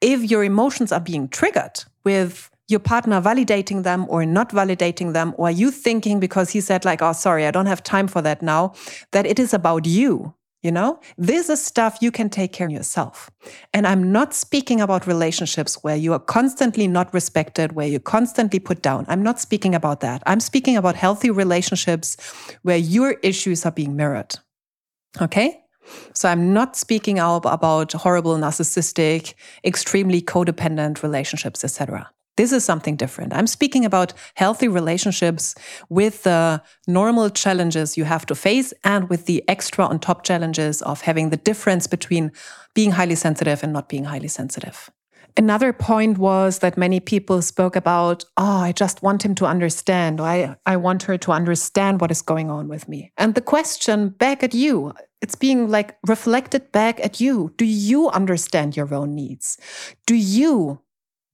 If 0.02 0.30
your 0.30 0.44
emotions 0.44 0.92
are 0.92 1.00
being 1.00 1.28
triggered 1.28 1.84
with 2.04 2.50
your 2.68 2.80
partner 2.80 3.22
validating 3.22 3.84
them 3.84 4.06
or 4.10 4.26
not 4.26 4.50
validating 4.50 5.14
them, 5.14 5.34
or 5.38 5.52
you 5.52 5.70
thinking 5.70 6.20
because 6.20 6.50
he 6.50 6.62
said, 6.62 6.86
like, 6.86 7.02
oh, 7.02 7.14
sorry, 7.14 7.46
I 7.46 7.52
don't 7.52 7.66
have 7.66 7.84
time 7.84 8.08
for 8.08 8.22
that 8.22 8.42
now, 8.42 8.74
that 9.12 9.26
it 9.26 9.40
is 9.40 9.54
about 9.54 9.86
you 9.86 10.34
you 10.64 10.72
know, 10.72 11.00
this 11.18 11.50
is 11.50 11.64
stuff 11.64 11.98
you 12.02 12.10
can 12.10 12.30
take 12.30 12.54
care 12.54 12.68
of 12.68 12.74
yourself. 12.74 13.30
And 13.74 13.86
I'm 13.86 14.12
not 14.12 14.34
speaking 14.34 14.80
about 14.80 15.06
relationships 15.06 15.84
where 15.84 15.98
you 15.98 16.14
are 16.14 16.20
constantly 16.20 16.88
not 16.88 17.14
respected, 17.14 17.74
where 17.74 17.86
you're 17.86 18.00
constantly 18.00 18.60
put 18.60 18.82
down. 18.82 19.06
I'm 19.10 19.22
not 19.22 19.42
speaking 19.42 19.76
about 19.76 20.00
that. 20.00 20.24
I'm 20.26 20.40
speaking 20.40 20.78
about 20.78 20.96
healthy 20.96 21.30
relationships 21.30 22.16
where 22.62 22.78
your 22.78 23.18
issues 23.22 23.66
are 23.66 23.72
being 23.72 23.98
mirrored. 23.98 24.36
Okay? 25.22 25.60
So 26.14 26.30
I'm 26.30 26.54
not 26.54 26.78
speaking 26.78 27.20
about 27.20 27.92
horrible 27.92 28.38
narcissistic, 28.38 29.34
extremely 29.66 30.22
codependent 30.22 31.04
relationships, 31.04 31.66
etc. 31.66 32.10
This 32.36 32.52
is 32.52 32.64
something 32.64 32.96
different. 32.96 33.34
I'm 33.34 33.48
speaking 33.48 33.86
about 33.86 34.14
healthy 34.36 34.68
relationships 34.68 35.54
with 35.90 36.24
the 36.24 36.64
normal 36.88 37.30
challenges 37.30 37.96
you 37.96 38.06
have 38.06 38.26
to 38.26 38.36
face 38.36 38.74
and 38.84 39.08
with 39.10 39.26
the 39.26 39.44
extra 39.48 39.86
on 39.86 40.00
top 40.00 40.24
challenges 40.24 40.82
of 40.82 41.02
having 41.02 41.30
the 41.30 41.38
difference 41.38 41.86
between 41.86 42.32
being 42.74 42.92
highly 42.92 43.16
sensitive 43.16 43.64
and 43.64 43.72
not 43.72 43.88
being 43.88 44.06
highly 44.06 44.28
sensitive. 44.28 44.90
Another 45.36 45.74
point 45.74 46.20
was 46.20 46.60
that 46.60 46.78
many 46.78 47.00
people 47.00 47.42
spoke 47.42 47.76
about, 47.76 48.24
oh, 48.38 48.58
I 48.58 48.72
just 48.72 49.02
want 49.02 49.26
him 49.26 49.34
to 49.36 49.46
understand, 49.46 50.22
I, 50.22 50.56
I 50.66 50.78
want 50.78 51.04
her 51.04 51.18
to 51.18 51.32
understand 51.32 52.02
what 52.02 52.12
is 52.12 52.22
going 52.22 52.52
on 52.52 52.68
with 52.68 52.88
me. 52.88 53.12
And 53.18 53.34
the 53.34 53.42
question 53.42 54.10
back 54.10 54.44
at 54.44 54.54
you, 54.54 54.94
it's 55.24 55.36
being 55.36 55.70
like 55.70 55.98
reflected 56.06 56.72
back 56.72 57.00
at 57.04 57.20
you. 57.20 57.52
Do 57.58 57.66
you 57.66 58.10
understand 58.10 58.78
your 58.78 58.94
own 58.94 59.16
needs? 59.16 59.58
Do 60.06 60.14
you 60.14 60.83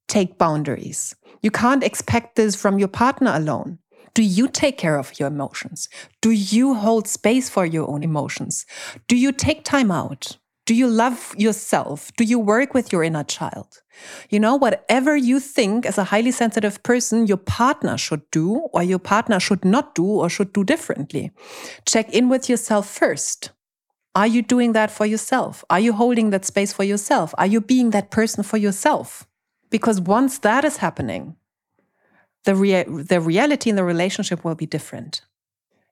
take 0.10 0.38
boundaries. 0.38 1.16
You 1.42 1.51
can't 1.51 1.84
expect 1.84 2.36
this 2.36 2.56
from 2.56 2.80
your 2.80 2.89
partner 2.89 3.32
alone. 3.34 3.80
Do 4.13 4.24
you 4.24 4.48
take 4.48 4.78
care 4.78 4.98
of 4.98 5.18
your 5.20 5.30
emotions? 5.30 5.88
Do 6.22 6.32
you 6.32 6.74
hold 6.74 7.08
space 7.08 7.50
for 7.50 7.66
your 7.66 7.89
own 7.89 8.04
emotions? 8.04 8.66
Do 9.08 9.16
you 9.16 9.32
take 9.32 9.63
time 9.63 9.92
out? 9.92 10.38
Do 10.66 10.75
you 10.75 10.88
love 10.88 11.34
yourself? 11.38 12.12
Do 12.18 12.24
you 12.24 12.38
work 12.38 12.74
with 12.74 12.92
your 12.92 13.04
inner 13.04 13.24
child? 13.24 13.82
You 14.30 14.39
know, 14.39 14.56
whatever 14.56 15.16
you 15.16 15.39
think 15.39 15.86
as 15.86 15.98
a 15.98 16.04
highly 16.06 16.32
sensitive 16.32 16.84
person 16.84 17.28
your 17.28 17.38
partner 17.38 17.98
should 17.98 18.22
do, 18.32 18.68
or 18.74 18.84
your 18.84 19.00
partner 19.00 19.39
should 19.39 19.63
not 19.63 19.96
do, 19.96 20.06
or 20.06 20.30
should 20.30 20.54
do 20.54 20.63
differently, 20.63 21.32
check 21.86 22.13
in 22.13 22.30
with 22.30 22.50
yourself 22.50 22.89
first. 22.89 23.51
Are 24.16 24.28
you 24.28 24.42
doing 24.42 24.74
that 24.74 24.92
for 24.92 25.06
yourself? 25.06 25.63
Are 25.70 25.80
you 25.80 25.94
holding 25.94 26.30
that 26.32 26.46
space 26.46 26.74
for 26.74 26.84
yourself? 26.84 27.34
Are 27.38 27.48
you 27.48 27.62
being 27.62 27.92
that 27.92 28.12
person 28.12 28.44
for 28.44 28.58
yourself? 28.58 29.28
Because 29.69 30.01
once 30.01 30.39
that 30.39 30.65
is 30.65 30.77
happening, 30.77 31.35
the, 32.45 32.55
rea 32.55 32.83
the 32.83 33.21
reality 33.21 33.69
in 33.69 33.75
the 33.75 33.83
relationship 33.83 34.43
will 34.43 34.55
be 34.55 34.65
different. 34.65 35.21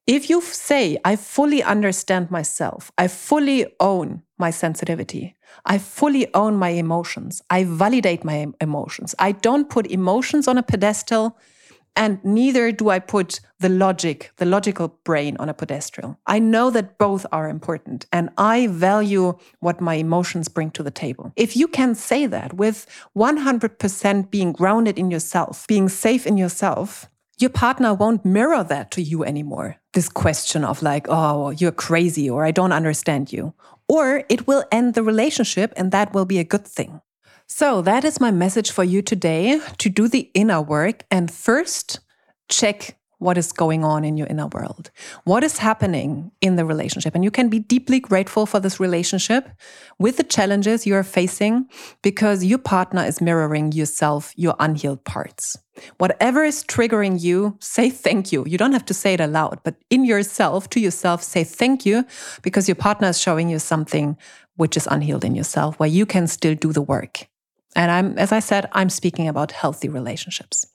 If 0.07 0.29
you 0.29 0.41
say, 0.41 0.97
I 1.03 1.17
fully 1.17 1.61
understand 1.61 2.31
myself, 2.31 2.91
I 2.97 3.09
fully 3.09 3.67
own 3.81 4.23
my 4.37 4.51
sensitivity, 4.51 5.35
I 5.65 5.79
fully 5.79 6.33
own 6.33 6.55
my 6.55 6.69
emotions, 6.69 7.41
I 7.49 7.65
validate 7.65 8.23
my 8.23 8.47
emotions, 8.61 9.13
I 9.19 9.33
don't 9.33 9.69
put 9.69 9.85
emotions 9.87 10.47
on 10.47 10.57
a 10.57 10.63
pedestal 10.63 11.37
and 11.97 12.23
neither 12.23 12.71
do 12.71 12.89
I 12.89 12.99
put 12.99 13.39
the 13.59 13.69
logic, 13.69 14.31
the 14.37 14.45
logical 14.45 14.99
brain 15.03 15.35
on 15.39 15.49
a 15.49 15.53
pedestal. 15.53 16.17
I 16.27 16.39
know 16.39 16.69
that 16.69 16.97
both 16.97 17.25
are 17.31 17.49
important 17.49 18.05
and 18.13 18.29
I 18.37 18.67
value 18.67 19.37
what 19.59 19.81
my 19.81 19.95
emotions 19.95 20.47
bring 20.47 20.71
to 20.71 20.83
the 20.83 20.91
table. 20.91 21.33
If 21.35 21.57
you 21.57 21.67
can 21.67 21.95
say 21.95 22.27
that 22.27 22.53
with 22.53 22.85
100% 23.17 24.31
being 24.31 24.53
grounded 24.53 24.99
in 24.99 25.11
yourself, 25.11 25.65
being 25.67 25.89
safe 25.89 26.27
in 26.27 26.37
yourself, 26.37 27.09
your 27.39 27.49
partner 27.49 27.93
won't 27.93 28.25
mirror 28.25 28.63
that 28.63 28.91
to 28.91 29.01
you 29.01 29.23
anymore. 29.23 29.77
This 29.93 30.09
question 30.09 30.63
of 30.63 30.81
like, 30.81 31.07
oh, 31.09 31.49
you're 31.49 31.71
crazy 31.71 32.29
or 32.29 32.45
I 32.45 32.51
don't 32.51 32.71
understand 32.71 33.33
you. 33.33 33.53
Or 33.89 34.23
it 34.29 34.47
will 34.47 34.63
end 34.71 34.93
the 34.93 35.03
relationship 35.03 35.73
and 35.77 35.91
that 35.91 36.13
will 36.13 36.25
be 36.25 36.39
a 36.39 36.43
good 36.43 36.67
thing. 36.67 37.01
So, 37.49 37.81
that 37.83 38.03
is 38.03 38.19
my 38.19 38.29
message 38.29 38.71
for 38.71 38.83
you 38.83 39.01
today 39.01 39.61
to 39.77 39.89
do 39.89 40.09
the 40.09 40.29
inner 40.33 40.61
work 40.61 41.05
and 41.09 41.31
first 41.31 42.01
check 42.49 42.97
what 43.19 43.37
is 43.37 43.53
going 43.53 43.85
on 43.85 44.03
in 44.03 44.17
your 44.17 44.27
inner 44.27 44.47
world. 44.47 44.91
What 45.23 45.45
is 45.45 45.57
happening 45.57 46.31
in 46.41 46.57
the 46.57 46.65
relationship? 46.65 47.15
And 47.15 47.23
you 47.23 47.31
can 47.31 47.47
be 47.47 47.59
deeply 47.59 48.01
grateful 48.01 48.45
for 48.45 48.59
this 48.59 48.81
relationship 48.81 49.49
with 49.97 50.17
the 50.17 50.23
challenges 50.23 50.85
you 50.85 50.93
are 50.95 51.03
facing 51.03 51.67
because 52.01 52.43
your 52.43 52.59
partner 52.59 53.03
is 53.03 53.21
mirroring 53.21 53.71
yourself, 53.71 54.33
your 54.35 54.55
unhealed 54.59 55.03
parts. 55.05 55.57
Whatever 55.99 56.43
is 56.43 56.65
triggering 56.65 57.19
you, 57.19 57.57
say 57.61 57.89
thank 57.89 58.31
you. 58.31 58.43
You 58.45 58.57
don't 58.57 58.73
have 58.73 58.85
to 58.85 58.93
say 58.93 59.13
it 59.13 59.21
aloud, 59.21 59.61
but 59.63 59.75
in 59.89 60.03
yourself, 60.03 60.69
to 60.71 60.81
yourself, 60.81 61.23
say 61.23 61.45
thank 61.45 61.85
you 61.85 62.05
because 62.41 62.67
your 62.67 62.75
partner 62.75 63.07
is 63.07 63.21
showing 63.21 63.49
you 63.49 63.57
something 63.57 64.17
which 64.57 64.75
is 64.75 64.87
unhealed 64.91 65.23
in 65.23 65.33
yourself 65.33 65.79
where 65.79 65.89
you 65.89 66.05
can 66.05 66.27
still 66.27 66.53
do 66.53 66.73
the 66.73 66.81
work. 66.81 67.27
And 67.77 67.91
I'm, 67.91 68.17
as 68.17 68.31
I 68.31 68.39
said, 68.39 68.67
I'm 68.73 68.89
speaking 68.89 69.27
about 69.27 69.51
healthy 69.51 69.87
relationships. 69.87 70.65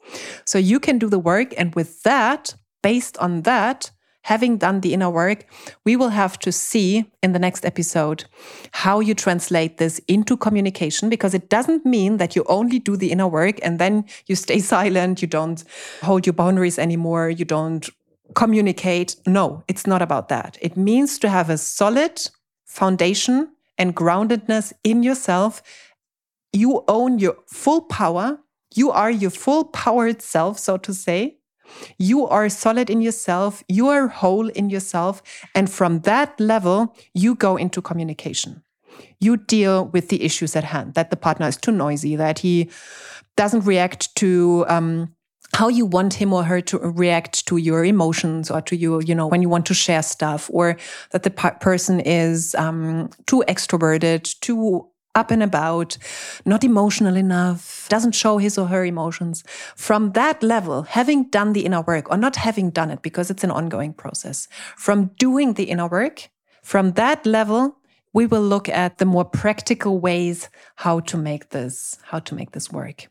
So 0.44 0.56
you 0.56 0.78
can 0.80 0.98
do 0.98 1.08
the 1.08 1.18
work. 1.18 1.52
And 1.58 1.74
with 1.74 2.02
that, 2.04 2.54
based 2.82 3.18
on 3.18 3.42
that, 3.42 3.90
having 4.22 4.56
done 4.56 4.80
the 4.80 4.94
inner 4.94 5.10
work, 5.10 5.44
we 5.84 5.96
will 5.96 6.10
have 6.10 6.38
to 6.38 6.52
see 6.52 7.04
in 7.22 7.32
the 7.32 7.40
next 7.40 7.64
episode 7.64 8.24
how 8.70 9.00
you 9.00 9.14
translate 9.14 9.78
this 9.78 9.98
into 10.06 10.36
communication 10.36 11.08
because 11.08 11.34
it 11.34 11.48
doesn't 11.48 11.84
mean 11.84 12.18
that 12.18 12.36
you 12.36 12.44
only 12.48 12.78
do 12.78 12.96
the 12.96 13.10
inner 13.10 13.26
work 13.26 13.58
and 13.64 13.80
then 13.80 14.04
you 14.26 14.36
stay 14.36 14.58
silent, 14.74 15.20
you 15.20 15.28
don't 15.28 15.64
hold 16.02 16.24
your 16.24 16.34
boundaries 16.34 16.78
anymore, 16.78 17.28
you 17.28 17.44
don't 17.44 17.90
communicate. 18.36 19.16
No, 19.26 19.64
it's 19.66 19.88
not 19.88 20.02
about 20.02 20.28
that. 20.28 20.56
It 20.60 20.76
means 20.76 21.18
to 21.18 21.28
have 21.28 21.50
a 21.50 21.58
solid 21.58 22.30
foundation 22.64 23.48
and 23.76 23.96
groundedness 23.96 24.72
in 24.84 25.02
yourself. 25.02 25.62
You 26.52 26.84
own 26.88 27.18
your 27.18 27.36
full 27.46 27.82
power. 27.82 28.38
You 28.74 28.90
are 28.90 29.10
your 29.10 29.30
full 29.30 29.64
powered 29.64 30.22
self, 30.22 30.58
so 30.58 30.76
to 30.78 30.94
say. 30.94 31.38
You 31.98 32.26
are 32.26 32.48
solid 32.48 32.90
in 32.90 33.00
yourself. 33.00 33.62
You 33.68 33.88
are 33.88 34.08
whole 34.08 34.48
in 34.48 34.70
yourself. 34.70 35.22
And 35.54 35.70
from 35.70 36.00
that 36.00 36.38
level, 36.38 36.96
you 37.14 37.34
go 37.34 37.56
into 37.56 37.80
communication. 37.80 38.62
You 39.20 39.36
deal 39.36 39.86
with 39.86 40.08
the 40.08 40.22
issues 40.22 40.54
at 40.56 40.64
hand 40.64 40.94
that 40.94 41.10
the 41.10 41.16
partner 41.16 41.48
is 41.48 41.56
too 41.56 41.72
noisy, 41.72 42.16
that 42.16 42.40
he 42.40 42.70
doesn't 43.36 43.64
react 43.64 44.14
to 44.16 44.66
um, 44.68 45.14
how 45.54 45.68
you 45.68 45.86
want 45.86 46.14
him 46.14 46.32
or 46.32 46.44
her 46.44 46.60
to 46.60 46.78
react 46.78 47.46
to 47.46 47.56
your 47.56 47.84
emotions 47.84 48.50
or 48.50 48.60
to 48.62 48.76
you, 48.76 49.00
you 49.02 49.14
know, 49.14 49.26
when 49.26 49.42
you 49.42 49.48
want 49.48 49.66
to 49.66 49.74
share 49.74 50.02
stuff, 50.02 50.50
or 50.52 50.76
that 51.10 51.22
the 51.22 51.30
person 51.30 52.00
is 52.00 52.54
um, 52.56 53.10
too 53.26 53.44
extroverted, 53.48 54.38
too 54.40 54.86
up 55.14 55.30
and 55.30 55.42
about, 55.42 55.98
not 56.44 56.64
emotional 56.64 57.16
enough, 57.16 57.86
doesn't 57.88 58.14
show 58.14 58.38
his 58.38 58.56
or 58.56 58.66
her 58.66 58.84
emotions. 58.84 59.44
From 59.76 60.12
that 60.12 60.42
level, 60.42 60.82
having 60.82 61.24
done 61.30 61.52
the 61.52 61.64
inner 61.64 61.82
work 61.82 62.10
or 62.10 62.16
not 62.16 62.36
having 62.36 62.70
done 62.70 62.90
it 62.90 63.02
because 63.02 63.30
it's 63.30 63.44
an 63.44 63.50
ongoing 63.50 63.92
process, 63.92 64.48
from 64.76 65.10
doing 65.18 65.54
the 65.54 65.64
inner 65.64 65.86
work, 65.86 66.30
from 66.62 66.92
that 66.92 67.26
level, 67.26 67.76
we 68.12 68.26
will 68.26 68.42
look 68.42 68.68
at 68.68 68.98
the 68.98 69.04
more 69.04 69.24
practical 69.24 69.98
ways 69.98 70.48
how 70.76 71.00
to 71.00 71.16
make 71.16 71.50
this 71.50 71.98
how 72.02 72.18
to 72.18 72.34
make 72.34 72.52
this 72.52 72.70
work 72.70 73.08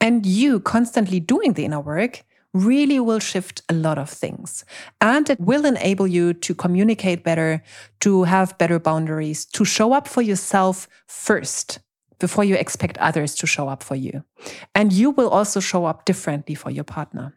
and 0.00 0.26
you 0.26 0.60
constantly 0.60 1.20
doing 1.20 1.54
the 1.54 1.64
inner 1.64 1.80
work 1.80 2.22
really 2.54 3.00
will 3.00 3.18
shift 3.18 3.62
a 3.68 3.74
lot 3.74 3.98
of 3.98 4.10
things 4.10 4.64
and 5.00 5.30
it 5.30 5.40
will 5.40 5.64
enable 5.64 6.06
you 6.06 6.34
to 6.34 6.54
communicate 6.54 7.24
better 7.24 7.62
to 8.00 8.24
have 8.24 8.58
better 8.58 8.78
boundaries 8.78 9.44
to 9.44 9.64
show 9.64 9.92
up 9.92 10.06
for 10.06 10.22
yourself 10.22 10.88
first 11.06 11.78
before 12.18 12.44
you 12.44 12.54
expect 12.54 12.98
others 12.98 13.34
to 13.34 13.46
show 13.46 13.68
up 13.68 13.82
for 13.82 13.96
you 13.96 14.22
and 14.74 14.92
you 14.92 15.10
will 15.10 15.30
also 15.30 15.60
show 15.60 15.86
up 15.86 16.04
differently 16.04 16.54
for 16.54 16.70
your 16.70 16.84
partner 16.84 17.34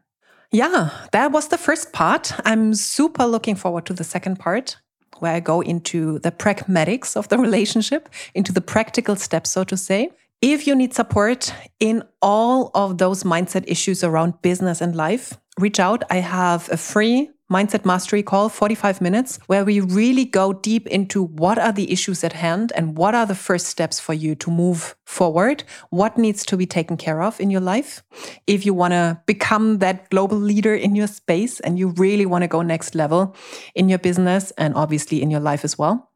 yeah, 0.52 0.90
that 1.12 1.34
was 1.34 1.50
the 1.50 1.58
first 1.58 1.92
part. 1.92 2.32
I'm 2.46 2.74
super 2.74 3.26
looking 3.26 3.56
forward 3.56 3.86
to 3.88 3.94
the 3.94 4.06
second 4.06 4.40
part 4.40 4.78
where 5.20 5.34
I 5.34 5.40
go 5.40 5.62
into 5.62 6.20
the 6.20 6.32
pragmatics 6.32 7.16
of 7.16 7.28
the 7.30 7.38
relationship, 7.48 8.10
into 8.34 8.54
the 8.54 8.62
practical 8.62 9.16
steps, 9.16 9.52
so 9.52 9.64
to 9.66 9.76
say. 9.76 10.12
If 10.42 10.68
you 10.68 10.76
need 10.76 10.94
support 10.94 11.54
in 11.80 12.04
all 12.22 12.72
of 12.76 12.98
those 12.98 13.24
mindset 13.24 13.64
issues 13.68 14.04
around 14.04 14.42
business 14.42 14.82
and 14.82 14.96
life, 14.96 15.38
reach 15.60 15.80
out. 15.80 16.04
I 16.10 16.18
have 16.18 16.70
a 16.72 16.78
free 16.78 17.30
Mindset 17.52 17.86
Mastery 17.86 18.24
call, 18.24 18.50
45 18.50 19.02
minutes, 19.02 19.38
where 19.46 19.64
we 19.64 19.80
really 19.80 20.26
go 20.26 20.52
deep 20.52 20.88
into 20.88 21.22
what 21.22 21.60
are 21.60 21.72
the 21.72 21.92
issues 21.92 22.24
at 22.24 22.34
hand 22.34 22.72
and 22.76 22.98
what 22.98 23.14
are 23.14 23.28
the 23.28 23.36
first 23.36 23.68
steps 23.68 24.00
for 24.00 24.16
you 24.16 24.34
to 24.34 24.50
move 24.50 24.96
forward. 25.06 25.64
What 25.92 26.18
needs 26.18 26.44
to 26.48 26.58
be 26.58 26.66
taken 26.66 26.98
care 26.98 27.22
of 27.22 27.40
in 27.40 27.52
your 27.52 27.62
life. 27.62 28.04
If 28.48 28.66
you 28.66 28.74
want 28.74 28.94
to 28.94 29.22
become 29.28 29.78
that 29.78 30.10
global 30.10 30.40
leader 30.40 30.74
in 30.74 30.96
your 30.96 31.06
space 31.06 31.60
and 31.60 31.78
you 31.78 31.90
really 31.90 32.26
want 32.26 32.42
to 32.42 32.48
go 32.48 32.64
next 32.64 32.96
level 32.96 33.36
in 33.76 33.90
your 33.90 34.00
business 34.00 34.50
and 34.58 34.74
obviously 34.74 35.22
in 35.22 35.30
your 35.30 35.40
life 35.42 35.64
as 35.64 35.78
well. 35.78 36.10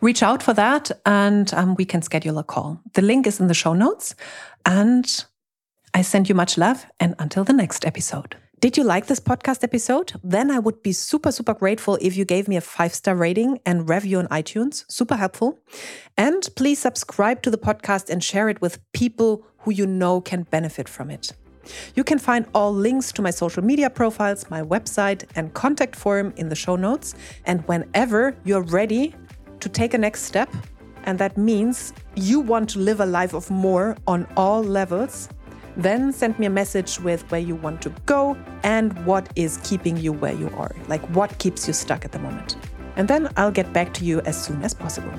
Reach 0.00 0.22
out 0.22 0.42
for 0.42 0.54
that 0.54 0.90
and 1.04 1.52
um, 1.54 1.74
we 1.74 1.84
can 1.84 2.02
schedule 2.02 2.38
a 2.38 2.44
call. 2.44 2.80
The 2.94 3.02
link 3.02 3.26
is 3.26 3.40
in 3.40 3.46
the 3.48 3.54
show 3.54 3.74
notes. 3.74 4.14
And 4.64 5.24
I 5.94 6.02
send 6.02 6.28
you 6.28 6.34
much 6.34 6.56
love 6.56 6.86
and 6.98 7.14
until 7.18 7.44
the 7.44 7.52
next 7.52 7.84
episode. 7.84 8.36
Did 8.60 8.76
you 8.76 8.84
like 8.84 9.06
this 9.06 9.18
podcast 9.18 9.64
episode? 9.64 10.12
Then 10.22 10.48
I 10.50 10.60
would 10.60 10.84
be 10.84 10.92
super, 10.92 11.32
super 11.32 11.52
grateful 11.52 11.98
if 12.00 12.16
you 12.16 12.24
gave 12.24 12.46
me 12.46 12.56
a 12.56 12.60
five 12.60 12.94
star 12.94 13.16
rating 13.16 13.58
and 13.66 13.88
review 13.88 14.20
on 14.20 14.28
iTunes. 14.28 14.84
Super 14.88 15.16
helpful. 15.16 15.58
And 16.16 16.48
please 16.54 16.78
subscribe 16.78 17.42
to 17.42 17.50
the 17.50 17.58
podcast 17.58 18.08
and 18.08 18.22
share 18.22 18.48
it 18.48 18.60
with 18.60 18.78
people 18.92 19.44
who 19.58 19.72
you 19.72 19.84
know 19.86 20.20
can 20.20 20.44
benefit 20.44 20.88
from 20.88 21.10
it. 21.10 21.32
You 21.94 22.04
can 22.04 22.18
find 22.18 22.46
all 22.54 22.72
links 22.72 23.12
to 23.12 23.22
my 23.22 23.30
social 23.30 23.64
media 23.64 23.90
profiles, 23.90 24.48
my 24.50 24.62
website, 24.62 25.24
and 25.34 25.52
contact 25.54 25.96
form 25.96 26.32
in 26.36 26.48
the 26.48 26.54
show 26.54 26.76
notes. 26.76 27.14
And 27.44 27.66
whenever 27.68 28.36
you're 28.44 28.62
ready 28.62 29.14
to 29.62 29.68
take 29.68 29.94
a 29.94 29.98
next 29.98 30.24
step, 30.24 30.50
and 31.04 31.18
that 31.18 31.36
means 31.38 31.92
you 32.14 32.40
want 32.40 32.68
to 32.70 32.78
live 32.78 33.00
a 33.00 33.06
life 33.06 33.32
of 33.32 33.50
more 33.50 33.96
on 34.06 34.26
all 34.36 34.62
levels, 34.62 35.28
then 35.76 36.12
send 36.12 36.38
me 36.38 36.46
a 36.46 36.50
message 36.50 37.00
with 37.00 37.22
where 37.30 37.40
you 37.40 37.54
want 37.54 37.80
to 37.82 37.90
go 38.04 38.36
and 38.62 38.92
what 39.06 39.28
is 39.36 39.58
keeping 39.64 39.96
you 39.96 40.12
where 40.12 40.34
you 40.34 40.50
are, 40.50 40.74
like 40.88 41.00
what 41.16 41.38
keeps 41.38 41.66
you 41.66 41.72
stuck 41.72 42.04
at 42.04 42.12
the 42.12 42.18
moment. 42.18 42.56
And 42.96 43.08
then 43.08 43.28
I'll 43.38 43.50
get 43.50 43.72
back 43.72 43.94
to 43.94 44.04
you 44.04 44.20
as 44.20 44.40
soon 44.40 44.62
as 44.62 44.74
possible. 44.74 45.12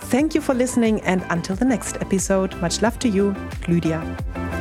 Thank 0.00 0.34
you 0.34 0.40
for 0.40 0.52
listening, 0.52 1.00
and 1.02 1.24
until 1.30 1.54
the 1.54 1.64
next 1.64 1.96
episode, 2.00 2.56
much 2.60 2.82
love 2.82 2.98
to 3.00 3.08
you, 3.08 3.36
Lydia. 3.68 4.53